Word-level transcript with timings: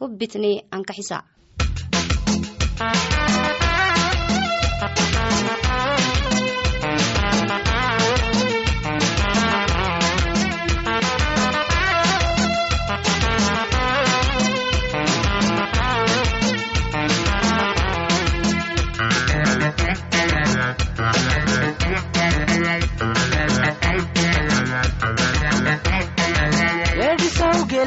hubbitnii 0.00 0.56
ankaxisaa 0.70 1.22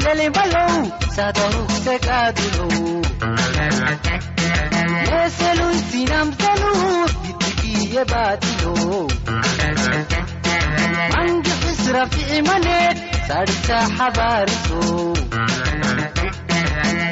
Ready 0.04 1.07
hubbitne 1.22 1.98
ankaxisa 2.08 2.66
Yeselun 5.10 5.74
sinamsanu 5.90 6.72
diddigiye 7.22 8.02
baatilo 8.12 8.74
mangi 11.14 11.52
xisra 11.62 12.02
ficimaneed 12.12 12.96
sadhisa 13.28 13.78
xabaariso 13.96 14.82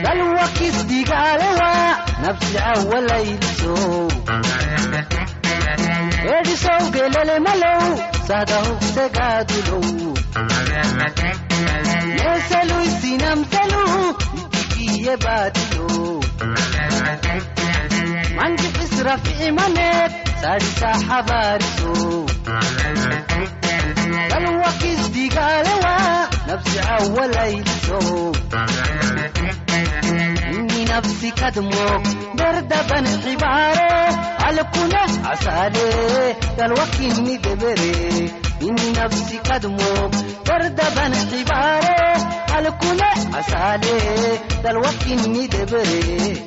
dalwakis 0.04 0.76
digaalewa 0.90 1.72
nabsi 2.22 2.54
cawalayliso 2.64 3.74
edisow 6.36 6.82
gelele 6.94 7.36
malow 7.46 7.84
sahda 8.28 8.56
hugsegadulow 8.66 9.86
yeselun 12.22 12.86
sinamsanu 13.00 13.82
diddigiye 14.52 15.14
baatilo 15.24 15.88
mangi 18.38 18.68
xisra 18.78 19.14
ficimaneed 19.24 20.12
sadhisa 20.42 20.90
xabaariso 21.08 21.92
dalwakis 24.30 25.02
digaalewa 25.14 25.94
nabsi 26.48 26.78
cawalayliso 26.86 27.98
inni 30.56 30.80
nabsi 30.90 31.28
kadmoog 31.40 32.02
dardaban 32.38 33.06
xibaare 33.22 33.90
alkune 34.46 35.02
casaale 35.24 35.86
dalwakinni 36.58 37.34
debere. 37.44 37.92
Inni 38.66 38.88
nabsi 38.98 39.36
kadmoog 39.48 40.12
dardaban 40.48 41.12
xibaare 41.30 41.96
alkune 42.56 43.08
casaale 43.32 43.96
dalwakinni 44.64 45.42
debere 45.54 46.46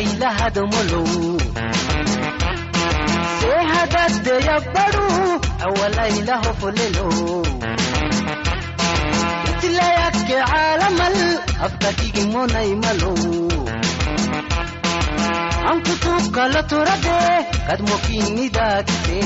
awalaylahadmolow 0.00 1.08
seehadadeyabbaru 3.40 5.08
awalaylahofolelo 5.66 7.08
itlayakke 9.64 10.38
caalamal 10.52 11.18
afkakigimonay-malow 11.66 13.20
ankutukkala 15.70 16.60
turade 16.72 17.20
kadmokinnidaagise 17.68 19.20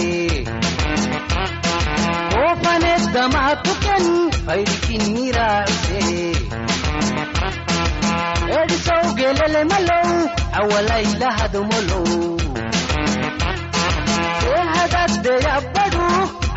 oofaneddamaatuken 2.42 4.04
faydikinniraacise 4.46 6.02
edisow 8.60 9.04
gelele 9.18 9.62
malow 9.70 10.08
awalaylahadomolow 10.60 12.06
seehadaddeyabbadu 14.40 16.04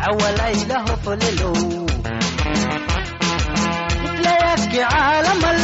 awalaylahofolelow 0.08 1.56
itlayakke 4.06 4.82
caalamal 4.92 5.60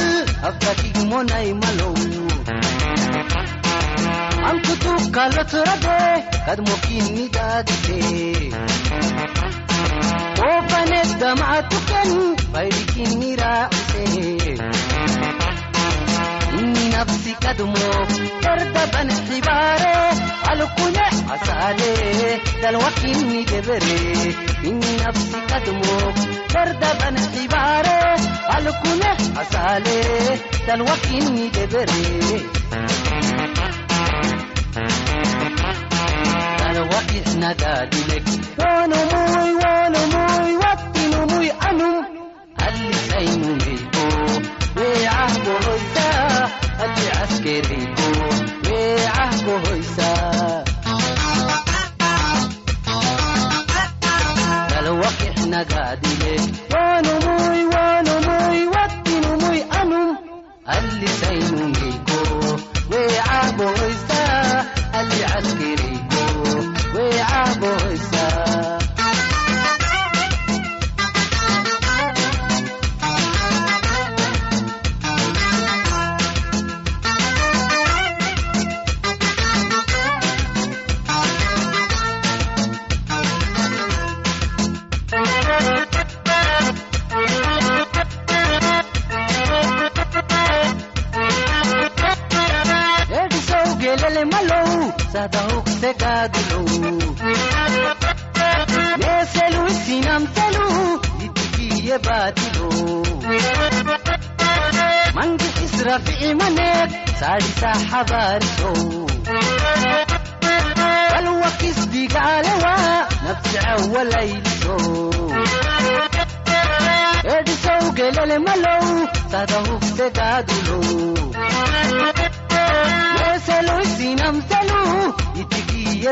afkakigmonay-malow 0.48 1.94
ankutukkalo 4.48 5.42
turade 5.52 5.98
kadmokinnidaadise 6.46 8.00
oofaneddamaatuken 10.48 12.10
nafsi 17.44 17.56
kadmo 17.56 17.88
dardaban 18.42 19.08
xibaare 19.26 19.94
alkune 20.50 21.06
casaale 21.28 21.90
dalwakinni 22.62 23.40
debere 23.50 23.98
inni 24.68 24.92
nafsi 25.04 25.38
kadmo 25.50 25.94
dardaban 26.54 27.16
xibaare 27.32 27.98
alkune 28.56 29.10
casaale 29.36 29.98
dalwakinni 30.66 31.44
debere 31.56 32.02
dalwakix 36.60 37.26
nagaadilek 37.42 38.26
waanumuy 38.60 39.50
waanumuy 39.62 40.52
wattinumuy 40.62 41.48
anum. 41.68 41.96
Allisaynumeyko 42.66 44.04
weecahbohoysa 46.84 46.86
alli 46.86 47.06
caskereyko 47.16 48.08
weecahbohoysa 48.68 50.08
dalwakix 54.70 55.36
nagaadilek 55.54 56.42
waanumuy 56.72 57.60
waanumuy 57.72 57.73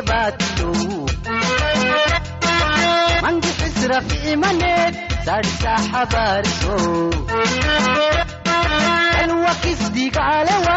baadilo 0.08 0.72
mangi 3.22 3.50
israficimaneeg 3.68 4.94
saadhisa 5.26 5.72
xabaariso 5.90 6.76
alwakisdigaalewa 9.24 10.76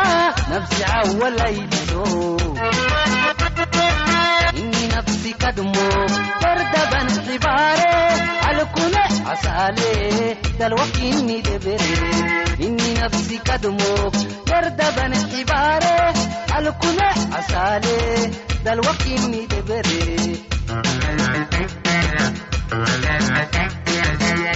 nafsi 0.50 0.84
cawalayliso 0.84 2.04
inni 4.60 4.84
nafsi 4.94 5.32
kadmo 5.42 5.86
dardaban 6.42 7.08
xibaare 7.26 7.94
alkune 8.50 9.04
casaale 9.26 9.92
dalwakinni 10.60 11.38
debere 11.48 11.94
inni 12.66 12.90
nafsi 13.02 13.38
kadmo 13.48 13.92
dardaban 14.50 15.14
xibaare 15.30 15.96
alkune 16.58 17.08
casaale 17.34 17.98
dalwakinni 18.66 19.42
debere 19.48 20.02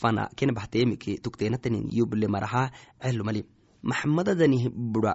fana 0.00 0.28
ken 0.36 0.54
bahtemike 0.58 1.18
tukteenatanin 1.24 1.84
yuble 1.98 2.26
maraha 2.34 2.70
celumali 3.02 3.42
maxamadadanih 3.90 4.64
bura 4.92 5.14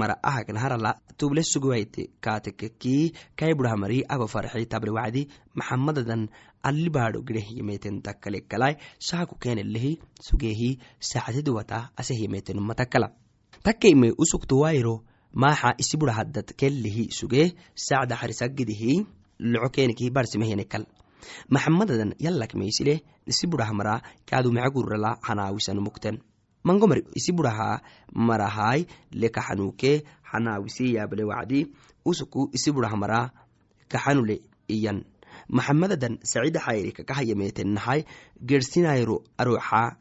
mara 0.00 0.16
ahaknaharala 0.30 0.90
tuble 1.18 1.42
suguwaite 1.52 2.02
kaatekeki 2.24 2.94
kai 3.38 3.52
burahamari 3.58 3.98
aba 4.14 4.26
farxi 4.34 4.66
tabre 4.72 4.92
wacdi 4.96 5.22
maxamadadan 5.58 6.22
allibaado 6.68 7.20
gireh 7.28 7.46
yemeten 7.58 8.00
takkalekalai 8.06 8.74
saaku 9.08 9.34
kenelehi 9.42 9.92
sugehi 10.28 10.70
sacatiduwata 11.10 11.78
aseh 12.00 12.18
yemeten 12.22 12.60
matakala 12.68 13.08
takkeime 13.66 14.08
usuktuwairo 14.22 14.94
maaxa 15.34 15.74
isi 15.82 15.96
bura 15.96 16.12
haddad 16.18 16.54
kellihi 16.60 17.10
suge 17.18 17.54
sacda 17.74 18.16
xarisagidihi 18.20 19.06
loco 19.52 19.68
keniki 19.76 20.10
barsimehenekal 20.10 20.84
maxamadadan 21.54 22.14
yallakmeisile 22.24 22.94
isi 23.26 23.46
burahamara 23.46 24.02
kaadu 24.28 24.52
macagurala 24.52 25.10
hanaawisan 25.26 25.80
mukten 25.86 26.16
mangomar 26.64 27.02
isi 27.14 27.32
buraha 27.32 27.82
marahai 28.14 28.86
lekaxanuke 29.12 30.04
xanaawisi 30.30 30.94
yable 30.94 31.24
wacdi. 31.24 31.66
Usuku 32.04 32.50
isi 32.52 32.72
burahamara 32.72 33.30
kaxanule 33.88 34.42
iyan. 34.68 35.04
Maxamadadan 35.48 36.18
sacida 36.22 36.60
xayri 36.60 36.92
kakahayameten 36.92 37.78
gersinayro 38.48 39.22
aroxa 39.38 39.96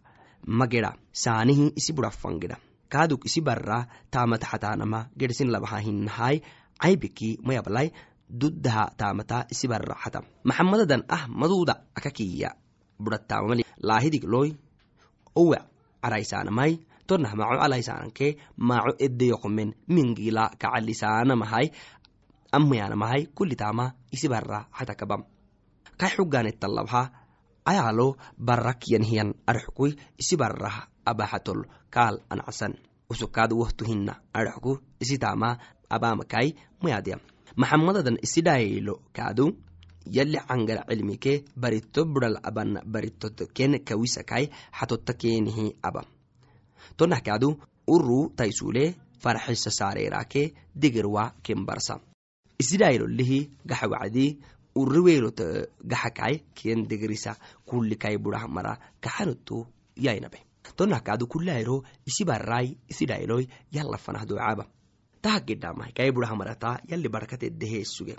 mageda 0.46 0.96
saanihi 1.14 1.74
isi 1.76 1.94
bura 1.94 2.10
fangeda 2.10 2.58
kaaduk 2.94 3.26
isi 3.30 3.42
barra 3.48 3.80
taamataxatanama 4.14 5.00
gersin 5.20 5.50
labaha 5.54 5.80
hinahai 5.86 6.38
caybiki 6.82 7.30
mayablai 7.48 7.88
duddaha 8.42 8.84
taamata 9.00 9.46
isi 9.54 9.68
barra 9.72 9.96
maxamadadan 10.44 11.04
ah 11.16 11.24
maduuda 11.28 11.74
akakiya 11.98 12.50
burattamamali 13.04 13.64
laahidig 13.88 14.24
loy 14.34 14.50
owe 15.36 15.58
caraysaanamai 16.04 16.72
tonah 17.08 17.34
maco 17.40 17.60
alaysaananke 17.66 18.28
maco 18.58 18.92
edeyoqomen 19.06 19.70
mingila 19.88 20.44
kacalisaanamahai 20.62 21.68
amayanamahai 22.58 23.28
kulitama 23.36 23.86
isi 24.16 24.28
barra 24.34 24.60
xatakabam 24.78 25.24
kai 26.00 26.12
xuganettalabha 26.16 27.02
ayaalo 27.72 28.08
barrakyanhiyan 28.48 29.30
arxukui 29.52 29.92
isi 30.22 30.36
barrah 30.42 30.91
abaxatol 31.06 31.66
kaal 31.90 32.16
anacsan 32.30 32.74
usukaad 33.12 33.52
wohtu 33.54 33.86
hina 33.86 34.14
arxku 34.34 34.80
isi 35.04 35.18
tama 35.18 35.58
abamakai 35.90 36.56
mayadya 36.84 37.18
maxamadadan 37.56 38.18
isi 38.26 38.42
dhaylo 38.48 38.94
kaadu 39.16 39.46
yalli 40.06 40.40
cangara 40.48 40.84
cilmike 40.90 41.34
barito 41.62 42.06
bural 42.06 42.38
aban 42.50 42.80
baritot 42.94 43.38
ken 43.54 43.74
kawisakai 43.88 44.46
xatotta 44.78 45.14
kenihi 45.22 45.66
aba 45.88 46.02
tonah 46.98 47.22
kaadu 47.28 47.50
uru 47.88 48.20
taisule 48.38 48.86
farxisa 49.22 49.72
saarerake 49.80 50.44
digerwa 50.82 51.24
ken 51.46 51.66
barsa 51.68 52.00
isi 52.62 52.78
dhaylolihi 52.82 53.40
gaxa 53.70 53.88
wacdi 53.94 54.26
uriweelot 54.82 55.40
gaxakai 55.92 56.36
ken 56.58 56.88
degerisa 56.90 57.36
kullikai 57.68 58.16
burah 58.24 58.48
mara 58.48 58.74
kaxanoto 59.04 59.68
yainabe 60.06 60.40
tonah 60.76 61.02
kaadu 61.04 61.28
kulayro 61.28 61.84
isi 62.06 62.24
barai 62.26 62.78
isi 62.92 63.06
dhayloy 63.06 63.48
yalla 63.72 63.98
fanah 63.98 64.26
docaba 64.26 64.66
tahagedhamai 65.22 65.94
kai 65.94 66.12
burah 66.12 66.34
marata 66.36 66.82
yalli 66.90 67.10
barkatedehe 67.10 67.86
suge 67.86 68.16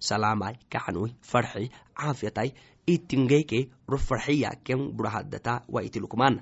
salamai 0.00 0.54
kaxanui 0.72 1.14
farxi 1.20 1.70
caafiyatai 1.94 2.50
itingeyke 2.86 3.60
ro 3.88 3.98
farxiya 3.98 4.50
ken 4.64 4.80
burahadata 4.96 5.62
wa 5.68 5.82
itilukmana 5.82 6.40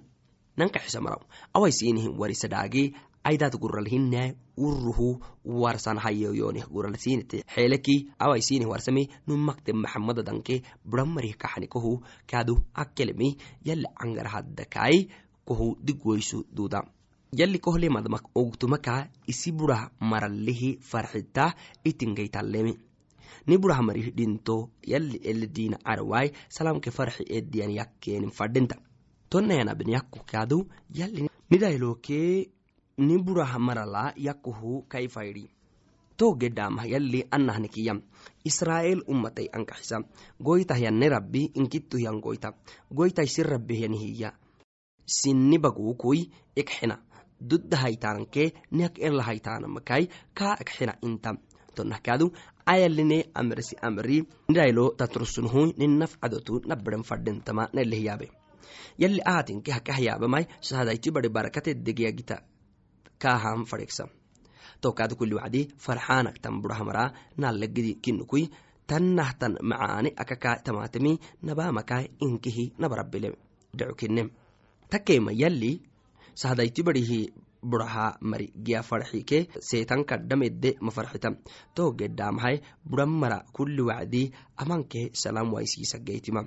nanka 0.56 0.78
xisamaraw 0.80 1.22
awai 1.56 1.72
siinihin 1.72 2.14
warisadhaagi 2.20 2.94
aidat 3.26 3.58
guralhinai 3.58 4.38
uruhu 4.56 5.18
warsan 5.44 5.98
hayoyonih 5.98 6.64
guralsinite 6.70 7.42
xeeleki 7.54 7.96
awai 8.18 8.40
sinih 8.40 8.68
warsami 8.70 9.10
numakte 9.26 9.72
maxamadadanke 9.74 10.62
buramarih 10.86 11.34
kaxanikohu 11.34 12.00
kaadu 12.30 12.54
akkelemi 12.74 13.36
yalli 13.66 13.90
cangarahadakai 13.98 15.10
kohu 15.46 15.78
digwoysu 15.86 16.44
duda 16.56 16.82
yalli 17.32 17.58
kohlemadmak 17.58 18.24
ogtumaka 18.34 19.08
isi 19.26 19.52
burah 19.52 19.90
maralihi 20.00 20.78
farxita 20.90 21.54
itingeytallemi 21.84 22.74
ni 23.46 23.58
burahmarih 23.58 24.10
dhinto 24.16 24.70
yalli 24.82 25.18
elediina 25.22 25.78
carwai 25.78 26.32
salamke 26.48 26.90
farxi 26.90 27.24
ediyan 27.38 27.70
yakkenin 27.78 28.30
fadhinta 28.30 28.76
tonnayanabin 29.30 29.94
yakkukadu 29.96 30.58
yalli 30.90 31.30
nidailokee 31.50 32.50
ni 32.98 33.18
burahmarala 33.18 34.12
yakkuhu 34.16 34.86
kai 34.88 35.06
faydi 35.08 35.44
to 36.16 36.32
gedhamah 36.40 36.88
yalli 36.88 37.20
annahnikiyam 37.30 38.00
israa'el 38.44 39.04
ummatay 39.06 39.46
ankaxisa 39.52 40.00
goytah 40.40 40.78
yanne 40.80 41.08
rabbi 41.08 41.50
inkittuh 41.54 42.00
yan 42.00 42.20
goyta. 42.24 42.54
Goytay 42.90 43.28
sin 43.28 43.44
rabbih 45.06 45.14
yanihiya 45.14 45.14
sinni 45.14 45.58
bagukui 45.58 46.30
ikxina 46.56 46.98
dudda 47.40 47.76
haytaanke 47.76 48.52
niak 48.70 48.98
erla 48.98 49.22
haytaanamakai 49.22 50.08
kaa 50.34 50.56
ikxina 50.60 50.94
inta. 51.02 51.34
Tonahkadu 51.76 52.32
ayaline 52.66 53.24
amrisi 53.34 53.76
amri 53.82 54.24
nidailo 54.48 54.94
tatrusunhui 54.96 55.74
ninaf 55.76 56.16
cadotu 56.20 56.60
nabaren 56.66 57.02
fadhintama 57.04 57.68
nalehyabe 57.72 58.30
yalli 58.98 59.20
aatinke 59.20 59.72
hakahyaabamai 59.72 60.46
sahadayti 60.60 61.10
bari 61.10 61.28
barakatedegyagita 61.28 62.40
kaahan 63.18 63.66
fadhegsa 63.66 64.08
tokada 64.80 65.14
kuli 65.14 65.34
wacdi 65.34 65.68
farxaanaktan 65.76 66.62
nalagidi 67.36 67.94
kinukui 67.94 68.50
tannahtan 68.86 69.58
macaani 69.62 70.14
akakaa 70.16 70.56
tamatami 70.64 71.20
nabamakai 71.42 72.10
inkihi 72.20 72.72
nabarabile 72.78 73.36
dhacukine 73.76 74.30
takema 74.90 75.32
yalli 75.42 75.72
sahadayti 76.34 76.82
barihi 76.86 77.20
buraha 77.70 78.06
mari 78.20 78.52
giya 78.64 78.82
farxike 78.88 79.38
seetan 79.68 80.04
kadhamedde 80.10 80.70
mafarxita 80.86 81.30
to 81.74 81.84
gedhamahai 81.98 82.56
buramara 82.84 83.38
kuli 83.56 83.82
wacdi 83.90 84.22
amanke 84.62 85.10
salam 85.22 85.50
waisiisageytima 85.54 86.42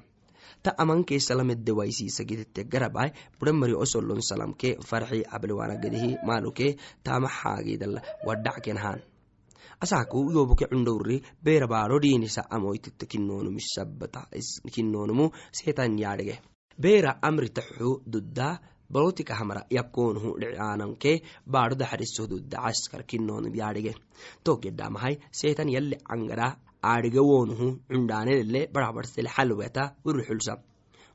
ta 0.64 0.72
amanke 0.84 1.20
salamedde 1.20 1.72
waisiisagitete 1.80 2.64
garabai 2.72 3.10
buramari 3.40 3.74
osolon 3.84 4.22
salamke 4.30 4.70
farxi 4.90 5.20
ablewanagadihi 5.36 6.12
maaluke 6.28 6.68
tama 7.04 7.28
xaagidala 7.40 8.02
wadhackenhaan 8.28 9.00
asaku 9.84 10.20
yoboke 10.36 10.66
cundowri 10.72 11.18
beerabaaro 11.44 12.00
dhiinisa 12.04 12.42
amoytitte 12.56 13.06
kinoonumu 14.74 15.26
seetan 15.60 16.00
yaadhege 16.04 16.36
beera 16.84 17.12
amritaxu 17.30 17.90
dudda 18.14 18.48
balotika 18.90 19.36
hamara 19.40 19.62
yakoonhu 19.78 20.30
dhiciaananke 20.42 21.12
baadhoda 21.54 21.86
xarisoh 21.92 22.28
dudda 22.32 22.58
caskar 22.66 23.02
kinoonum 23.10 23.54
yaadhige 23.62 23.94
togedhamahai 24.46 25.16
seetan 25.40 25.70
yalle 25.76 25.98
cangara 26.10 26.48
aadhige 26.92 27.22
woonuhu 27.30 27.68
cundhaanelele 27.92 28.62
barabarsele 28.74 29.30
xalweta 29.36 29.84
uruxulsa 30.08 30.54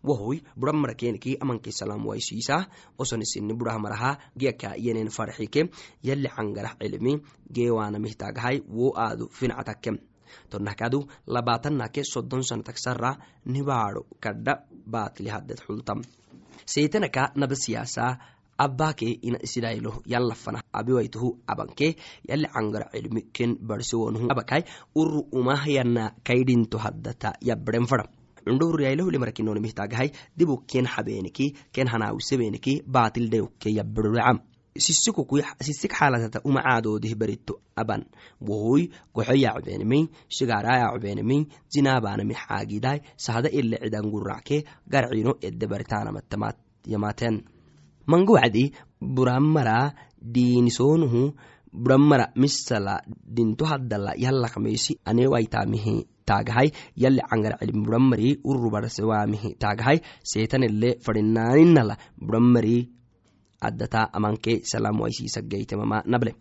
wahoy 0.08 0.38
buramara 0.60 0.94
keniki 1.00 1.38
amanke 1.42 1.72
salam 1.72 2.06
waisiisa 2.06 2.56
osonisini 2.98 3.54
burahamaraha 3.60 4.10
giyaka 4.40 4.76
yenen 4.86 5.10
farxike 5.16 5.62
yalle 6.08 6.28
cangarah 6.36 6.74
cilmi 6.80 7.12
geewanamihtagahai 7.54 8.58
wo 8.78 8.92
aadu 9.06 9.28
fincatake 9.38 9.90
tonahkadu 10.50 11.00
labaatanake 11.26 12.02
soddon 12.12 12.42
sanataksara 12.42 13.16
nibaadho 13.46 14.02
kadha 14.20 14.54
baatli 14.92 15.28
hadded 15.34 15.58
xultam 15.66 16.02
seetanaka 16.66 17.32
naba 17.34 17.54
siyaasa 17.54 18.18
ina 19.22 19.38
isidailo 19.42 20.02
yallafana 20.06 20.62
abiwaituhu 20.72 21.38
abanke 21.46 21.96
yalli 22.28 22.48
cangara 22.54 22.86
cilmi 22.92 23.22
ken 23.32 23.56
barsiwonuhu 23.68 24.30
abakai 24.30 24.62
uru 24.94 25.20
umahyana 25.32 26.12
kaydhinto 26.24 26.78
haddata 26.78 27.32
yabren 27.42 27.86
fada 27.86 28.04
cundhowriyailahulimarakinonimihtagahai 28.46 30.12
dibu 30.38 30.56
ken 30.70 30.86
xabeeniki 30.86 31.54
ken 31.72 31.88
hanaawisebeniki 31.88 32.82
baatildayokke 32.86 33.70
yabirocam 33.78 34.38
sisik 34.76 35.92
xaalatata 35.94 36.42
umacaadodih 36.44 37.14
berito 37.14 37.54
aban 37.76 38.02
wohoy 38.42 38.90
goxo 39.14 39.34
yacbenimi 39.44 40.08
shigaara 40.28 40.78
yacbenimi 40.82 41.46
zinabanami 41.72 42.34
xaagidai 42.34 42.98
sahada 43.16 43.48
ile 43.58 43.78
cidan 43.82 44.10
guracke 44.10 44.64
garcino 44.92 45.32
ede 45.46 45.66
baritaanamatamaaten 45.70 47.34
mango 48.10 48.32
wacdi 48.38 48.72
buramara 49.00 49.94
diinisoonuhu 50.34 51.22
buramara 51.72 52.26
misala 52.42 52.94
dinto 53.06 53.64
haddala 53.70 54.12
yallakmeysi 54.24 54.98
anewaitamihi 55.10 55.94
taagahai 56.26 56.68
yalli 56.96 57.22
cangar 57.30 57.54
cilmi 57.60 57.84
buramari 57.86 58.28
urubarsewaamihi 58.44 59.54
taagahai 59.62 59.98
seetanele 60.32 60.90
fadhinaaninala 61.04 61.94
buramari 62.26 62.76
addata 63.60 64.08
amanke 64.12 64.60
salam 64.64 65.00
waisiisageytemama 65.00 66.02
nable 66.06 66.34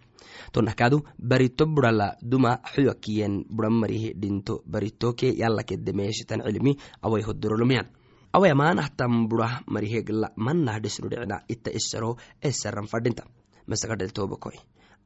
tonakadu 0.51 1.03
barito 1.17 1.65
burala 1.65 2.15
duma 2.21 2.59
xuyakiyen 2.73 3.45
buramarihi 3.49 4.13
dhinto 4.21 4.63
baritoke 4.65 5.33
yalakedde 5.41 5.91
meeshitan 5.93 6.41
cilmi 6.45 6.77
awai 7.01 7.21
hodorolomiyan 7.21 7.87
awaya 8.33 8.55
maanahtan 8.55 9.27
burah 9.29 9.61
marihegla 9.67 10.33
manah 10.35 10.79
dhesrudhicna 10.81 11.45
itta 11.49 11.69
isaro 11.71 12.17
esaran 12.41 12.87
fadhinta 12.87 13.23
masakadheltobakoi 13.67 14.57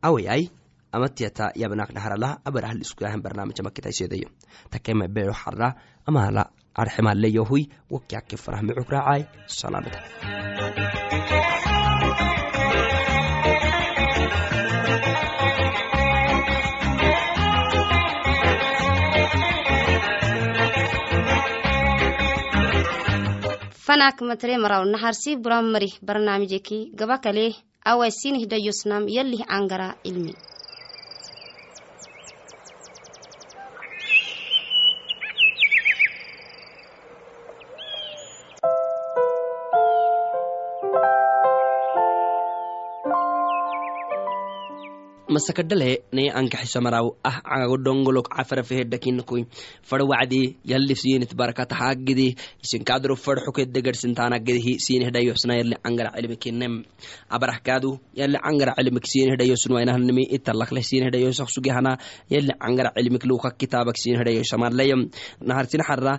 awayai 0.02 0.50
amatiyata 0.92 1.52
yabnaknaharala 1.56 2.40
abarahliskuyahan 2.48 3.22
barnaamija 3.22 3.64
makitaisedayo 3.68 4.30
takema 4.72 5.08
beero 5.08 5.34
xara 5.34 5.76
amala 6.08 6.44
arxemaleyohui 6.74 7.70
wakyake 7.92 8.38
farahmi 8.38 8.74
cukraacai 8.80 9.28
salaamada 9.48 10.00
fanak 23.88 24.20
matre 24.20 24.58
maraw 24.60 24.84
naharsi 24.84 25.32
buram 25.44 25.72
marih 25.72 25.96
barnaamijeki 26.08 26.80
gaba 27.00 27.18
kale 27.24 27.56
awai 27.92 28.12
sinih 28.12 28.44
dayosnam 28.52 29.08
yallih 29.08 29.48
angara 29.48 29.96
ilmi 30.04 30.34
masakadhale 45.38 45.90
ne 46.18 46.24
ankaxisamaraw 46.40 47.06
ah 47.30 47.38
cagodhongolok 47.50 48.28
cafarafehedhakinakoi 48.36 49.44
far 49.90 50.02
wacdi 50.12 50.42
yalif 50.72 51.00
sinit 51.04 51.32
barakata 51.40 51.76
haagidi 51.82 52.28
isinkadro 52.64 53.16
far 53.26 53.38
xukede 53.46 53.80
garsintaanagedihi 53.88 54.74
sinehdayosna 54.86 55.54
yali 55.60 55.76
cangara 55.86 56.10
cilimikinem 56.16 56.74
abarahkadu 57.36 57.92
yali 58.22 58.38
cangara 58.46 58.74
cilimik 58.78 59.06
sinehdayosnuainahnimi 59.14 60.24
italakleh 60.38 60.84
sinehdayosaq 60.90 61.50
sugehana 61.56 61.94
yali 62.34 62.54
cangara 62.64 62.90
cilimik 62.98 63.24
luka 63.30 63.50
kitabak 63.60 63.98
sinehdayosamalayam 64.04 65.02
naharsin 65.50 65.84
xara 65.90 66.14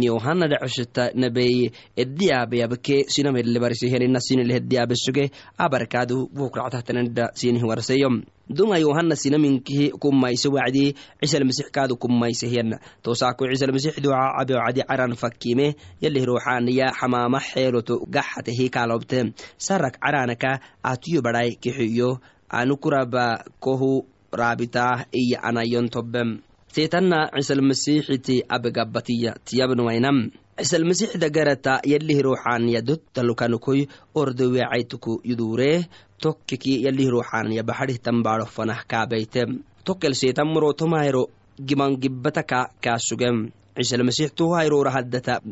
niohana 0.00 0.50
dhacoshita 0.52 1.04
nabeye 1.22 1.70
ediyaabeyabke 2.02 2.96
sinamedlebarisihenina 3.14 4.20
sinelehediyabe 4.28 4.94
suge 5.04 5.24
abarkadu 5.64 6.18
bukractahtanada 6.36 7.30
sinih 7.40 7.62
warseyom 7.70 8.16
duma 8.48 8.78
yohana 8.78 9.16
sinaminkihi 9.16 9.90
kumayse 9.96 10.48
wacdi 10.48 10.94
cisalmasix 11.20 11.70
kaadu 11.72 11.96
kumaysehyan 11.96 12.76
tosaako 13.02 13.48
cisalmasix 13.48 13.96
duca 14.00 14.36
cabewcadi 14.36 14.82
caran 14.84 15.14
fakime 15.16 15.76
yalih 16.00 16.24
ruuxaniya 16.28 16.92
xamaama 16.92 17.40
xeeloto 17.40 18.04
gaxatehi 18.04 18.68
kaalobte 18.68 19.32
sarak 19.56 19.96
caranaka 19.96 20.60
atuyo 20.82 21.22
badai 21.22 21.56
kixiyo 21.56 22.20
anukuraba 22.48 23.44
kohu 23.60 24.04
raabitaah 24.32 25.08
iya 25.12 25.40
anayon 25.42 25.88
tobem 25.88 26.42
seetanna 26.68 27.30
cisalmasixiti 27.32 28.44
abegabatiya 28.48 29.40
tiyabnuwainam 29.44 30.30
cisalmasixda 30.54 31.28
garata 31.34 31.82
yalih 31.82 32.22
ruuxaniya 32.22 32.80
dottalukanukoy 32.86 33.90
ordowecaytuku 34.14 35.26
yudure 35.26 35.90
tokkeki 36.22 36.86
yalih 36.86 37.10
ruuxaniya 37.14 37.66
baxadih 37.66 37.98
tambaadho 37.98 38.46
fanah 38.46 38.86
kaabeyte 38.86 39.42
tokkel 39.82 40.14
seetan 40.14 40.46
murotomaayro 40.46 41.26
giman 41.58 41.98
gibbataka 41.98 42.70
kaa 42.78 42.98
sugem 43.02 43.50
cisalmasix 43.74 44.30
tuhayrora 44.38 44.94
haddata 44.94 45.42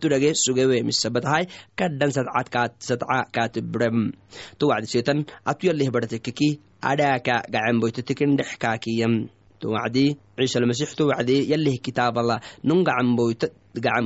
tudhage 0.00 0.36
sugewe 0.36 0.76
misabatahay 0.84 1.48
kadhan 1.72 2.12
sadca 2.12 3.18
kaatibrem 3.32 4.12
to 4.58 4.68
wacdi 4.68 4.86
seetan 4.92 5.24
atu 5.48 5.72
yalih 5.72 5.88
badhatekeki 5.88 6.60
adhaaka 6.84 7.48
gacemboytetekendhex 7.48 8.60
kaakiyam 8.60 9.32
towacdi 9.56 10.20
ciisalmasix 10.36 10.92
towacdi 10.92 11.48
yalih 11.48 11.80
kitaabala 11.80 12.36
nun 12.60 12.84
gacan 12.84 13.16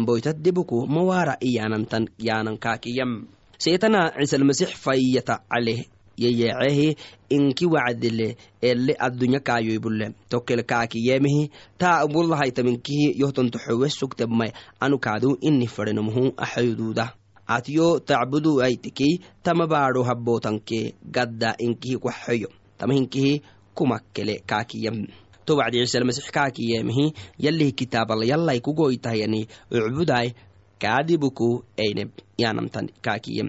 boytad 0.07 0.37
debuku 0.43 0.87
mawara 0.87 1.37
iyanantan 1.41 2.09
yanan 2.19 2.59
kaakiyam. 2.59 3.27
Seetana 3.59 4.13
ciisalmasix 4.17 4.71
fayyata 4.75 5.43
caleh 5.51 5.87
yeyeecehi 6.19 6.97
inki 7.31 7.67
wacdile 7.67 8.37
ele 8.61 8.97
addunya 8.99 9.41
kaayoybule 9.41 10.15
tokel 10.29 10.63
kaakiyemihi 10.65 11.51
taa 11.79 12.05
ubulahaytaminkihi 12.05 13.15
yohtonto 13.21 13.59
xowe 13.59 13.89
sugtebmay 13.91 14.51
anu 14.81 14.99
kaadu 14.99 15.39
ini 15.41 15.67
fadenomuhu 15.67 16.33
axayuduuda 16.37 17.15
atiyo 17.47 18.01
tacbudu 18.01 18.63
aitiki 18.63 19.21
tama 19.43 19.67
habootanke 20.05 20.95
gadda 21.05 21.57
inkihi 21.59 21.97
kwaxeyo 21.97 22.49
tama 22.79 22.95
hinkihi 22.95 23.43
kumakkele 23.75 24.43
kaakiyem 24.47 25.07
to 25.49 25.57
wacdi 25.61 25.81
ciisalmasix 25.85 26.27
kaakiyemihi 26.37 27.07
yalih 27.47 27.71
kitaabala 27.81 28.29
yallay 28.33 28.61
kugoytahayani 28.67 29.41
ucbuday 29.71 30.27
kaadibuku 30.83 31.49
eineb 31.85 32.11
yanamtan 32.43 32.93
kaakiyem 33.07 33.49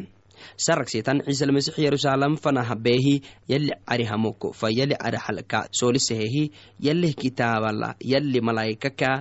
saragsetan 0.66 1.24
ciisalmasix 1.28 1.76
yerusalem 1.86 2.38
fanah 2.44 2.70
beehi 2.86 3.16
yali 3.54 3.76
carihamoko 3.90 4.54
fa 4.60 4.72
yali 4.80 4.96
carahalka 5.04 5.68
soolisehehi 5.80 6.44
yalih 6.88 7.14
kitaabala 7.24 7.90
yali 8.14 8.42
malaikaka 8.42 9.12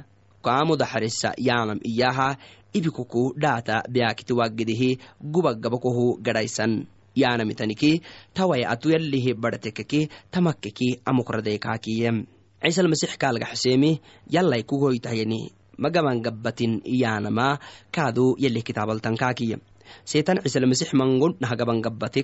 kaamudaxarisa 0.42 1.34
yanam 1.38 1.80
iyaha. 1.82 2.36
Ibikuku 2.68 3.32
dhaata 3.40 3.82
beakiti 3.88 4.32
waggidihi 4.36 4.98
gubagabakohu 5.24 6.20
gadhaysan 6.20 6.84
yanamitaniki 7.16 8.02
taway 8.36 8.62
atu 8.68 8.92
yalihi 8.92 9.34
badhatekeki 9.34 10.08
tamakkeki 10.30 11.00
amokradeekaakiyem 11.04 12.26
ciisalmasix 12.62 13.14
kaalgaxseemi 13.22 14.00
yallay 14.34 14.62
kugoytahyani 14.62 15.40
magaban 15.78 16.22
gabbatin 16.22 16.82
iyanama 16.82 17.58
kaadu 17.94 18.34
yalih 18.34 18.66
kitaabaltankaakiya 18.66 19.58
seetan 20.04 20.42
ciisalmasix 20.42 20.90
mangon 20.92 21.38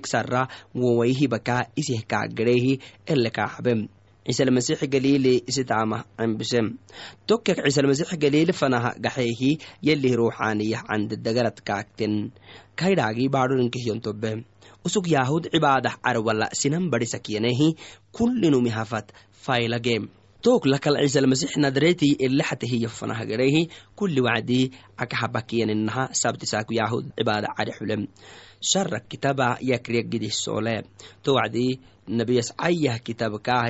sarra 0.05 0.47
wowaihibaka 0.75 1.71
isih 1.79 2.03
kaaggareehi 2.03 2.79
ele 3.07 3.29
kaaxabem 3.31 3.87
ciisalmasix 4.25 4.83
isitaama 5.47 6.03
cembisem 6.19 6.67
tokkek 7.27 7.63
ciisalmasix 7.63 8.11
galiili 8.19 8.53
fanaha 8.53 8.91
gaxeehi 8.99 9.57
yalih 9.81 10.13
ruuxaaniyah 10.19 10.83
candedagarat 10.89 11.61
kaagten 11.61 12.33
kaydhaagii 12.75 13.29
baadholinkihiyontobe 13.35 14.31
usug 14.85 15.07
yaahud 15.07 15.47
cibaadah 15.53 15.95
carwala 16.03 16.49
sinan 16.53 16.89
badhisakyanehi 16.91 17.75
kullinumihafat 18.11 19.15
faylagem 19.45 20.09
took 20.45 20.65
lakal 20.69 20.93
ciisalmasix 21.01 21.57
nadreeti 21.57 22.09
elexatehiya 22.25 22.89
fanahagarehi 22.97 23.61
kulli 23.97 24.21
wacdii 24.21 24.71
akahabakiyaninaha 25.03 26.03
sabtisaaku 26.21 26.77
yaahud 26.79 27.05
cibaada 27.17 27.49
cari 27.57 27.71
xulem 27.77 28.01
sharak 28.71 29.09
kitaba 29.09 29.47
yakriyagidih 29.71 30.29
soole 30.43 30.75
to 31.23 31.33
wacdii 31.33 31.79
nabiyas 32.07 32.53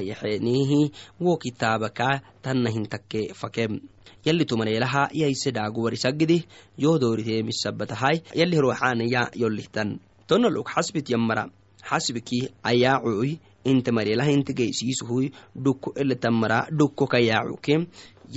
yaxeenihi 0.10 0.92
wo 1.20 1.38
kitaabaka 1.38 2.22
tannahintakke 2.44 3.32
fakem 3.42 3.80
yalli 4.26 4.46
tumaneelaha 4.46 5.08
yaisedhaagu 5.22 5.84
warisagidih 5.86 6.44
yohdooritemisabbatahay 6.78 8.20
yalli 8.36 8.62
ruuxaanaya 8.66 9.32
yollihtan 9.42 10.00
tonaluk 10.28 10.68
xasbit 10.76 11.10
yammara 11.10 11.48
xasbiki 11.90 12.40
ayaacuy 12.64 13.40
inta 13.72 13.92
mareelaha 13.98 14.32
inta 14.38 14.54
geysiisuhuy 14.60 15.26
dhukko 15.66 15.94
eletamara 16.02 16.60
dhukko 16.80 17.08
kayaacuke 17.14 17.76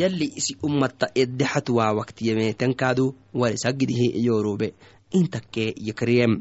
yalli 0.00 0.26
isi 0.40 0.56
ummata 0.66 1.06
eddexat 1.22 1.68
waa 1.78 1.92
waktiyameetankaadu 1.98 3.06
warisagidihi 3.34 4.08
yoorube 4.26 4.68
intakke 5.18 5.74
yakriyem 5.88 6.32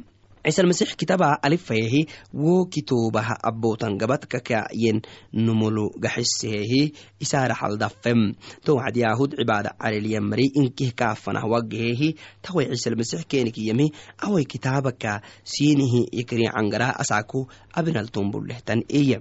ciisalmasix 0.48 0.96
kitaba 0.96 1.36
alifayehi 1.44 2.02
wo 2.34 2.66
kitoobaha 2.74 3.36
abbootan 3.50 3.98
gabadka 4.02 4.40
kaayen 4.50 5.02
numulu 5.46 5.86
gaxisehehi 6.04 6.84
isaaraxaldafem 7.24 8.22
to 8.66 8.72
wacd 8.80 8.98
yaahud 9.04 9.32
cibaada 9.40 9.72
calelyamari 9.82 10.48
inkih 10.62 10.92
kaafanah 11.00 11.44
wagahehi 11.54 12.10
taway 12.42 12.66
ciisalmasix 12.72 13.22
keenikiyemi 13.32 13.88
away 14.26 14.46
kitaabaka 14.54 15.22
siinihi 15.44 16.02
yakriicangara 16.20 16.88
asaaku 17.02 17.40
abinaltumbulehtan 17.80 18.88
iya 19.02 19.20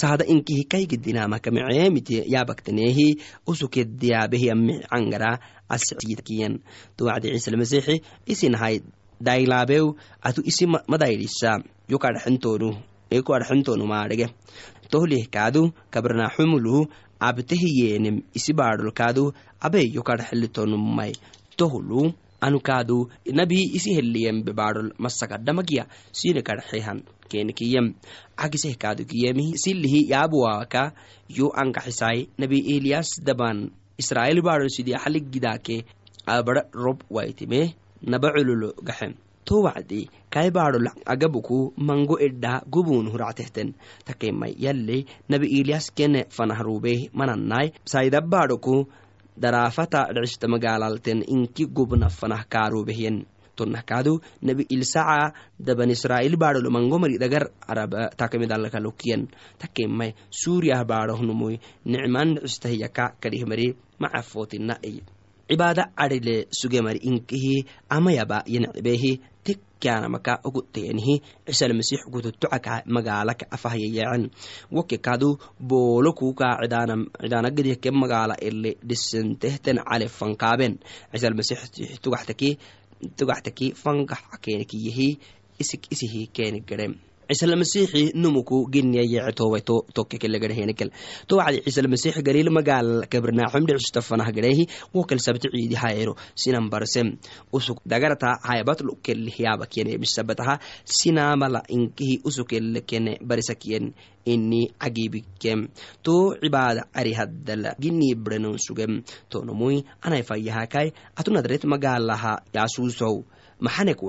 sahada 0.00 0.24
inkihi 0.32 0.64
kaygidinamakameceemite 0.72 2.16
yaabaktaneehi 2.34 3.08
usukediyaabehi 3.48 4.50
amicangara 4.54 5.30
askiyan 5.74 6.54
to 6.96 7.04
wacdi 7.08 7.28
ciisalmasixi 7.32 7.94
isinahay 8.32 8.80
daylaabew 9.20 9.94
atu 10.22 10.40
isi 10.44 10.66
eko 13.10 13.34
adhaxentoonu 13.34 13.86
maadhege 13.86 14.26
tohlih 14.90 15.24
kaadu 15.30 15.72
kabarnaaxumulu 15.90 16.86
abtehiyeenem 17.28 18.16
isi 18.38 18.52
baadholkaadu 18.52 19.32
abe 19.66 19.80
yokadhaxelitoonumay 19.96 21.12
tohulu 21.56 22.12
kaadu 22.68 23.08
nabii 23.32 23.72
isi 23.78 23.94
heliyembe 23.96 24.52
baadhol 24.52 24.90
masakadhamagiya 24.98 25.86
sine 26.12 26.42
kadhaxehan 26.42 27.02
kenikiyem 27.30 27.94
agiseh 28.36 28.76
kaadu 28.76 29.04
silihi 29.56 30.10
yaabuwaaka 30.12 30.92
yo 31.28 31.50
ankaxisay 31.50 32.28
nabi 32.38 32.58
eliyas 32.76 33.22
daban. 33.22 33.70
Israel 33.98 34.42
baadhol 34.42 34.68
sidia 34.68 34.98
xaligidaake 34.98 35.84
abara 36.26 36.68
rob 36.72 37.00
waitime 37.10 37.74
naba 38.02 38.32
cululo 38.34 38.72
gaxem 38.82 39.14
to 39.46 39.62
wacdi 39.62 40.10
baadhol 40.52 40.88
agabuku 41.06 41.72
mango 41.78 42.18
edha 42.18 42.60
gubun 42.74 43.06
huractehten 43.12 43.74
takemai 44.04 44.54
yalle 44.58 45.06
nabi 45.28 45.46
iliyas 45.58 45.94
kene 45.94 46.26
fanahruubeh 46.36 47.10
manannai 47.14 47.72
saida 47.84 48.20
baadhoku 48.20 48.76
daraafata 49.42 50.08
dhicista 50.14 50.48
magaalalten 50.48 51.22
inki 51.34 51.66
gubna 51.76 52.08
fanah 52.08 52.42
kaaruubehyen 52.48 53.26
tonnahkaadu 53.56 54.20
nabi 54.42 54.66
ilsaca 54.68 55.32
daban 55.58 55.90
israa'il 55.96 56.36
baadholo 56.36 56.70
mango 56.70 56.98
mari 56.98 57.18
dagar 57.18 57.48
arab 57.72 57.94
takemidalakalokiyen 58.20 59.28
takemai 59.58 60.14
suuriyah 60.30 60.84
baadhohnumuy 60.84 61.56
nicman 61.84 62.36
dhicistahiyaka 62.36 63.04
kadihmari 63.22 63.68
macafootina 64.02 64.76
ey 64.82 65.00
cibaada 65.48 65.92
cadhile 65.98 66.46
sugemari 66.50 66.98
inkihi 67.08 67.66
amayaba 67.88 68.42
yencibehi 68.46 69.12
tekkanamaka 69.46 70.40
oguteyenihi 70.44 71.14
cisalmasix 71.46 72.00
gututocaka 72.12 72.82
magaalaka 72.86 73.46
afahyayeecen 73.54 74.30
woke 74.74 74.98
kadu 74.98 75.38
boolo 75.68 76.12
kuka 76.12 76.58
cidaanagedihke 76.62 77.90
magaala 77.90 78.34
ele 78.48 78.70
dhisentehten 78.88 79.78
cale 79.88 80.08
fankaaben. 80.08 80.78
Cisalmasix 81.12 81.58
tugaxtaki 83.16 83.66
fankax 83.82 84.22
kenikiyehi 84.42 85.08
isik 85.62 85.82
isihi 85.92 86.26
keni 86.36 86.60
gerem 86.68 86.94
ciisalmasixi 87.28 88.12
numuku 88.14 88.68
giniyayeece 88.70 89.32
toway 89.32 89.62
tokkekelegarhenikel 89.94 90.90
to 91.28 91.36
wacdi 91.36 91.62
ciisalmasix 91.66 92.22
galil 92.22 92.50
magaal 92.50 93.06
kabarnaaxum 93.10 93.66
dhicstafanah 93.66 94.30
garehi 94.32 94.68
wokel 94.94 95.18
sabti 95.18 95.48
ciidi 95.50 95.74
hayero 95.74 96.14
sinan 96.34 96.70
barsem 96.70 97.18
usuk 97.52 97.82
hayabatlu 98.42 98.98
kelihyaabakene 99.02 99.98
bisabataha 99.98 100.58
sinamala 100.84 101.62
inkihi 101.68 102.20
usukelle 102.24 102.80
kene 102.80 103.18
barisakiyen 103.20 103.94
ini 104.26 104.70
cagibikem 104.78 105.68
to 106.02 106.34
cibaada 106.40 106.82
cari 106.92 107.12
haddala 107.14 107.74
gini 107.78 108.14
brenon 108.14 108.58
sugem. 108.58 109.02
Tonomui 109.30 109.84
anay 110.02 110.22
fayahakai 110.22 110.92
atu 111.16 111.30
nadret 111.30 111.64
magaalaha 111.64 112.42
yaasuusow 112.54 113.22
maxanek 113.60 114.02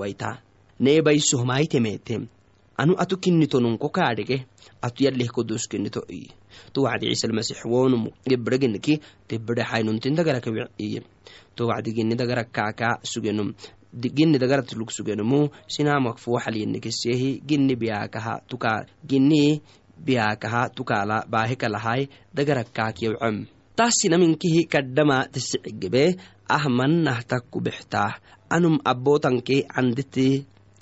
neebaysohmaaytemete 0.80 2.28
anu 2.78 2.94
atu 3.02 3.18
kinitonunko 3.18 3.88
kaadhege 3.90 4.46
atu 4.86 5.04
yalih 5.04 5.28
kodoskenito 5.34 6.00
iye 6.08 6.30
to 6.72 6.82
wacdi 6.86 7.10
ciisalmasix 7.10 7.64
wonumu 7.66 8.10
gebregeniki 8.28 9.00
tebere 9.28 9.62
haynuntin 9.70 10.14
dagarakawiye 10.14 11.02
to 11.56 11.66
wacdi 11.66 11.92
gini 11.92 12.14
dagarakaaka 12.14 13.02
sugenum 13.02 13.50
gini 13.92 14.38
dagaratlug 14.38 14.90
sugenumu 14.92 15.48
sinamak 15.66 16.18
fuwaxalyenikesehi 16.22 17.40
gini 17.48 17.74
biyaakaha 17.76 18.44
tuka 18.46 18.86
gini 19.02 19.62
biyaakaha 19.98 20.68
tukala 20.70 21.24
baahikalahay 21.26 22.06
dagarakaakiyawcem 22.34 23.48
taasinaminkihi 23.74 24.68
kadhama 24.68 25.26
tisicigebe 25.32 26.14
ahmannah 26.46 27.24
takku 27.26 27.58
bextaah 27.64 28.20
anum 28.50 28.78
abootanke 28.84 29.66
candite 29.66 30.46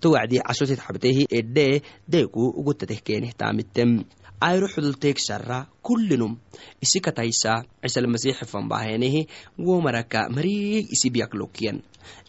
towacdi 0.00 0.40
casotet 0.46 0.80
xabtehi 0.86 1.26
edhe 1.38 1.82
deeku 2.12 2.42
ugutateh 2.60 3.00
keenih 3.06 3.32
taamitem 3.40 3.90
ayro 4.40 4.66
xudulteeg 4.74 5.18
shara 5.26 5.66
kullinum 5.82 6.32
isi 6.84 6.98
kataysa 7.00 7.52
ciisalmasiixi 7.82 8.44
fanbahenehi 8.52 9.26
womaraka 9.66 10.20
mariig 10.34 10.86
isi 10.94 11.08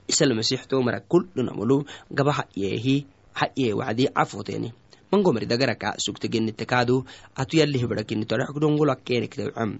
ciisalmasiix 0.09 0.65
tomara 0.67 0.99
kullinamulu 1.05 1.85
gaba 2.11 2.31
hayeehi 2.39 3.05
hayee 3.39 3.73
wacdi 3.79 4.09
cafoteni 4.09 4.73
mangomari 5.11 5.45
dagaraka 5.45 5.93
sugte 5.97 6.27
genite 6.29 6.65
kaadu 6.65 7.05
atu 7.35 7.57
yalih 7.57 7.85
bada 7.89 8.03
kinito 8.03 8.35
adhaxkudongolak 8.35 9.05
kenekteocam 9.05 9.77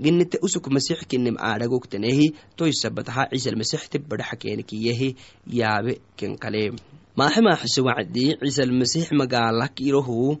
genite 0.00 0.36
usuk 0.46 0.68
masix 0.68 1.04
kinim 1.08 1.36
aadhagogtenehi 1.36 2.32
toysabataha 2.56 3.28
ciisalmasixte 3.32 3.98
badaxa 4.10 4.36
kenekiyehi 4.36 5.16
yaabe 5.48 6.00
kenkale 6.16 6.76
maaxe 7.20 7.40
maaxise 7.46 7.80
wacdi 7.88 8.24
ciisalmasix 8.40 9.06
magaalak 9.20 9.74
irohu 9.88 10.40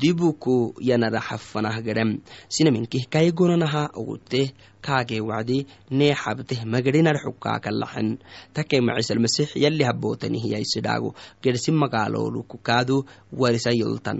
dibuku 0.00 0.56
yanada 0.88 1.20
xafanah 1.28 1.76
gadham 1.86 2.10
sinaminkih 2.54 3.08
kaygonanaha 3.14 3.82
ogute 4.00 4.42
kaagee 4.84 5.22
wacdi 5.30 5.58
nee 5.98 6.12
xabteh 6.22 6.60
magadhinarxukaakalaxen 6.72 8.08
takema 8.56 8.98
ciisalmasix 8.98 9.48
yali 9.64 9.88
habootanihiyaisidhaago 9.88 11.10
gersi 11.42 11.70
magaalooluku 11.82 12.56
kaadu 12.68 12.96
warisa 13.40 13.72
yoltan 13.82 14.18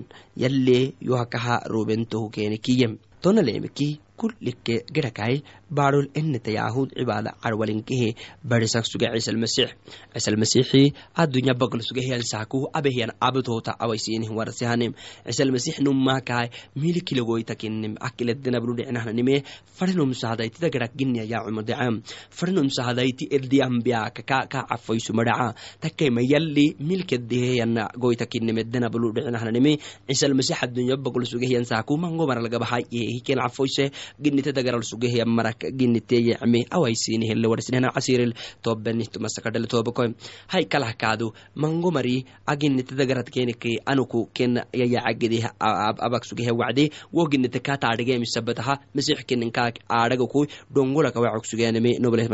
yohakaha 1.08 1.60
robentohu 1.74 2.32
keenekiyem 2.34 2.92
tonaleemeki 3.22 3.88
kullike 4.20 4.76
gedhakai 4.94 5.34
baadhol 5.70 6.08
eneta 6.20 6.50
yaahud 6.58 6.88
cibaada 6.98 7.30
carwalinkehe 7.42 8.10
barisak 8.50 8.84
suge 8.90 9.06
ciisalmasix 9.14 9.68
ciisalmasixi 10.12 10.82
addunya 11.14 11.54
bagl 11.54 11.80
sugehiyalsaaku 11.88 12.70
abehiyan 12.72 13.12
abtoota 13.20 13.72
awaisiinih 13.78 14.30
warasihanim. 14.30 14.92
Ciisalmasix 15.26 15.80
nummakai 15.80 16.50
milikilagoytakinim 16.76 17.96
akileddenabnudhicnahnanime 18.00 19.42
farinum 19.78 20.14
sahadaitida 20.14 20.70
gedhak 20.70 20.92
ginia 20.96 21.24
yaacumodecam 21.24 22.02
farinum 22.30 22.68
sahadaiti 22.70 23.28
erdiambiaka 23.30 24.22
ka 24.22 24.46
ka 24.46 24.66
cafoysumadhaca 24.70 25.54
takema 25.80 26.20
yalli 26.22 26.76
milkedeheyana 26.80 27.90
goytakinimeddenabnudhicnahnanime 28.02 29.78
ciisalmasix 30.08 30.62
addunya 30.62 30.96
bagl 30.96 31.24
sugehiyansaaku 31.24 31.96
mangomaralgabahay 31.96 32.84
yehiken 32.90 33.38
cafoyse 33.44 33.90
ginite 34.20 34.52
dagaral 34.52 34.82
sugeheya 34.82 35.24
marak 35.26 35.64
ginite 35.76 36.16
yecme 36.28 36.66
awaisiinihele 36.70 37.48
warsinehna 37.48 37.92
casiril 37.92 38.32
tobenihtumasakadhale 38.62 39.66
tobakoy 39.66 40.14
hay 40.48 40.64
kalah 40.64 40.92
kaadu 40.96 41.32
mango 41.54 41.90
mari 41.90 42.24
aginite 42.46 42.94
kenike 43.30 43.82
anuku 43.86 44.28
ken 44.34 44.62
yayacagedeh 44.72 45.44
abak 45.58 46.24
sugehe 46.24 46.52
wacde 46.52 46.90
wo 47.12 47.26
ginite 47.28 47.60
ka 47.62 47.76
taadhigemisabataha 47.76 48.80
masix 48.94 49.24
keninkaak 49.24 49.84
aadhagakuy 49.88 50.46
dhongolaka 50.74 51.20
wacok 51.20 51.46
sugeneme 51.46 51.98
nobleh 51.98 52.28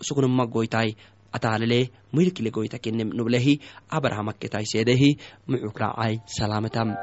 usukuna 0.00 0.28
magoytai 0.28 0.96
ataalele 1.32 1.90
milkile 2.12 2.50
goyta 2.50 2.78
kenem 2.78 3.10
noblehi 3.18 3.60
abrahamakketai 3.98 4.66
seedehi 4.72 5.16
mucukraacai 5.48 6.14
salaamatam 6.38 6.96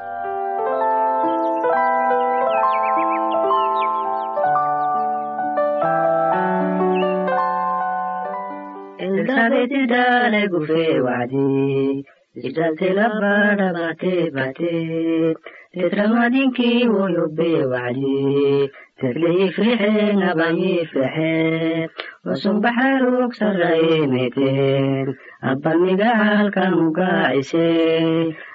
Elizabeti 9.24 9.86
dale 9.88 10.48
gufe 10.52 11.00
wadi, 11.00 12.04
idalte 12.44 12.88
labada 12.92 13.72
bate 13.72 14.28
bate, 14.36 15.34
tetramadinki 15.72 16.84
woyobe 16.92 17.64
wadi, 17.72 18.68
tetli 19.00 19.30
yifrixe 19.40 20.12
naba 20.20 20.48
yifrixe, 20.52 21.88
wasum 22.26 22.60
baxaruk 22.60 23.32
sarraye 23.32 24.04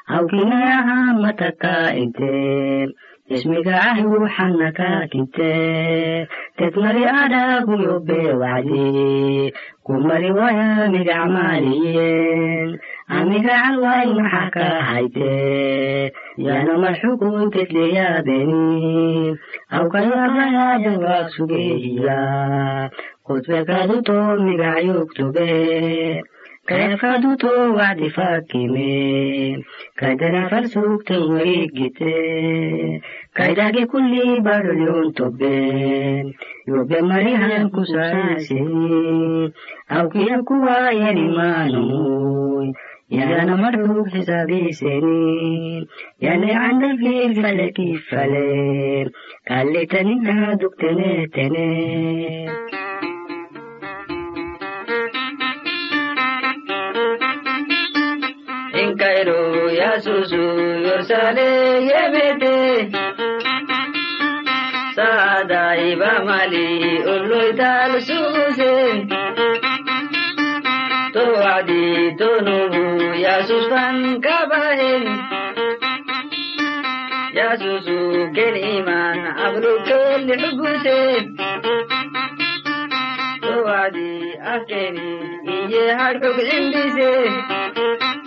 awkinayaha 0.10 1.18
mataka 1.22 1.94
inte, 1.98 2.94
ismiga 3.30 3.76
ahyu 3.90 4.26
xannaka 4.36 4.88
kinte, 5.12 5.52
tetmari 6.58 7.04
adagu 7.06 7.74
yobe 7.86 8.22
wadi, 8.42 9.54
kumari 9.86 10.30
waya 10.38 10.90
migacmaaliyen 10.94 12.70
amigacal 13.10 13.76
way 13.84 14.08
maxaa 14.18 14.50
ka 14.56 14.66
hayte 14.90 15.34
yana 16.38 16.74
marxukun 16.84 17.50
tetleyaabeni 17.54 19.34
awkayabayaadawaag 19.78 21.28
sugehiya 21.36 22.20
kutbekaduto 23.26 24.18
migacyogtobe 24.46 25.50
kayafkaduto 26.70 27.50
wacdi 27.78 28.10
fakime 28.16 28.90
kaydana 30.00 30.42
sugtan 30.74 31.24
warigite 31.32 32.14
kaydage 33.38 33.84
kulli 33.92 34.24
barolyon 34.46 35.08
toben 35.18 36.26
yobe 36.70 37.00
marihan 37.10 37.66
kusaasini 37.74 39.50
awkiya 39.98 40.38
kuwa 40.48 40.78
yanimaanoy 41.02 42.68
yana 43.18 43.54
marhug 43.64 44.06
xisaabiseni 44.14 45.18
yana 46.26 46.50
candalfil 46.62 47.34
fale 47.42 47.68
kifale 47.76 48.46
Cairo, 59.00 59.72
ya 59.72 60.02
susu, 60.02 60.44
yorsale, 60.86 61.50
yebete. 61.90 62.92
Saada 64.96 65.64
iba 65.90 66.12
mali, 66.28 67.00
ulloy 67.14 67.56
tal 67.56 67.94
suuse. 68.08 68.74
To 71.14 71.24
adi, 71.56 72.16
to 72.20 72.30
nubu, 72.46 72.84
ya 73.24 73.36
susfan 73.48 74.20
kabahin. 74.26 75.04
Ya 77.34 77.50
susu, 77.62 78.00
kel 78.36 78.56
iman, 78.76 79.18
abru 79.46 79.74
kel 79.88 80.28
hubuse. 80.42 81.00
To 83.48 83.56
adi, 83.82 84.12
akeni, 84.54 85.10
iye 85.56 85.86
harkuk 86.00 86.38
indise. 86.58 88.19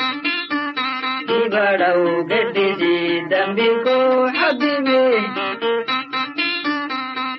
Ibadau 1.52 2.24
gedisi 2.30 3.28
dambiko 3.30 3.96
xabibe 4.36 5.02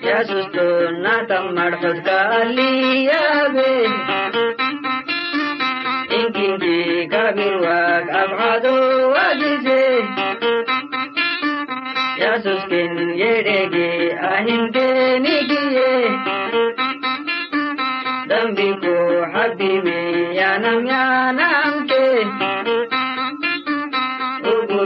yasusto 0.08 0.66
natam 1.04 1.46
marxudka 1.56 2.16
aliyabe 2.40 3.70
inkinki 6.18 6.76
kabirwag 7.12 8.04
abcado 8.22 8.74
wadise 9.14 9.80
yasuskin 12.22 12.92
yedhege 13.22 13.63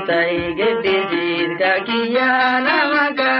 matai 0.08 0.54
gedididka 0.58 1.72
kiyanamaka 1.86 3.32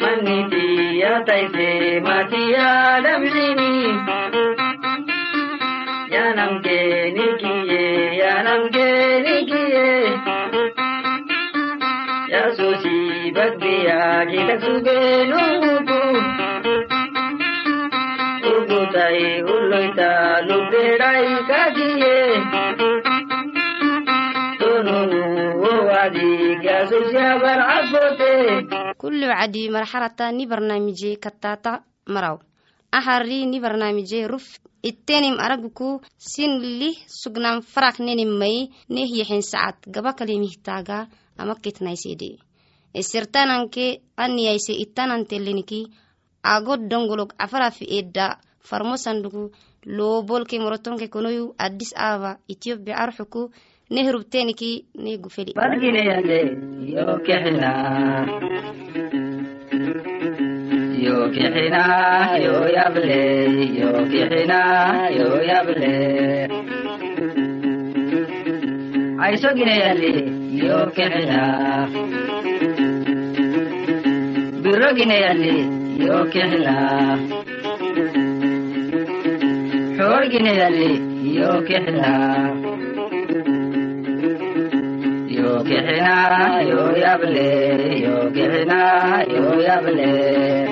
manitiyataise 0.00 1.68
matiyadamsini 2.06 3.72
yanamkenikiye 6.14 7.84
yanamkenikiye 8.22 9.86
yasusi 12.32 12.96
bakbiya 13.36 14.00
kitaksugenumuku 14.30 15.91
kulli 29.22 29.34
wacdi 29.34 29.70
marxalata 29.70 30.32
ni 30.32 30.46
barnaamije 30.46 31.16
katata 31.20 31.82
maraw. 32.06 32.38
Ahari 32.92 33.46
ni 33.46 33.60
barnaamije 33.60 34.26
ruf 34.26 34.58
ittenim 34.82 35.38
araguku 35.38 36.00
sin 36.18 36.58
lih 36.58 36.96
sugnam 37.06 37.62
farak 37.62 37.98
nenim 38.00 38.28
mai 38.40 38.68
neh 38.90 39.06
yexen 39.18 39.42
sacad 39.42 39.76
gaba 39.94 40.12
kalimihtaga 40.18 41.06
ama 41.38 41.54
kitnaysede 41.54 42.30
isirtananke 43.00 43.86
aniyayse 44.16 44.72
ittananteleniki 44.84 45.80
ago 46.42 46.76
dongolog 46.90 47.30
afarafi 47.38 47.84
edda 47.98 48.26
farmo 48.68 48.96
sandugu 49.04 49.42
loobolke 49.96 50.56
morotonke 50.58 51.06
konoyu 51.14 51.54
addis 51.64 51.92
ababa 51.96 52.38
ethiopia 52.52 52.94
arxuku 53.04 53.42
neh 53.94 54.06
rubteniki 54.14 54.70
ne 55.02 55.16
gufeli 55.22 55.52
yo 61.04 61.16
kexina 61.34 61.82
yo 62.44 62.56
yable 62.76 63.20
yo 63.80 63.90
kexina 64.12 64.60
yo 65.18 65.28
yable 65.48 65.92
kexina 70.96 71.40
birogineyale 74.62 75.54
yo 76.06 76.16
kexina 76.32 76.74
xoorgineyale 79.96 80.88
yo 81.38 81.50
kexina 81.68 82.10
yo 85.36 85.50
kexina 85.68 86.14
yo 86.70 86.82
yable 87.02 87.48
yo 88.04 88.16
kexina 88.34 88.80
yo 89.34 89.44
yable 89.66 90.10
ayrogineyale 90.12 90.12
yo 90.14 90.62
kexina 90.62 90.71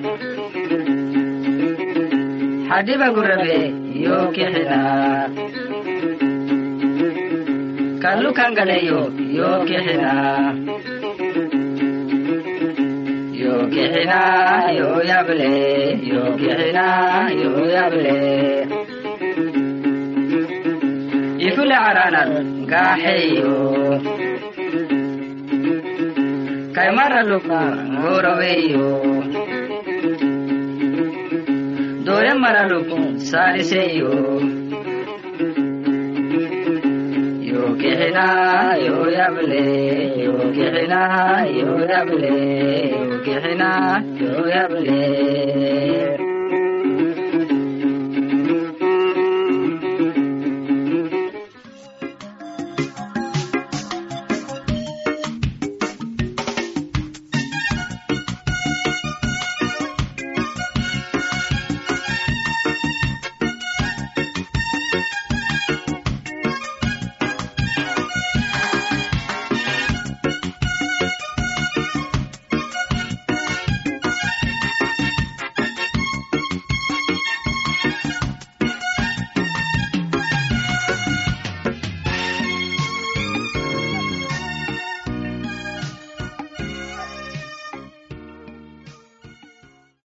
xadiba 2.71 3.07
gurabe 3.15 3.55
yo 4.03 4.17
kexina 4.35 4.79
kallu 8.03 8.29
kangaleyo 8.37 8.99
yo 9.37 9.51
kexina 9.67 10.11
yo 13.41 13.55
kexina 13.73 14.19
yo 14.79 14.89
yable 15.09 15.51
gaaxeyo 22.71 23.55
kaymaraluku 26.75 27.59
nguraweyo 27.91 28.87
doya 32.31 32.39
maraluku 32.39 33.19
saaliseyo 33.19 34.11
yo 37.43 37.63
kexina 37.75 38.25
yo 38.85 38.97
yable 39.11 39.63
yo 40.23 40.33
kexina 40.55 41.01
yo 41.59 41.71
yable 41.91 42.31
yo 43.09 43.17
kexina 43.25 43.69
yo 44.21 44.33
yable 44.47 46.10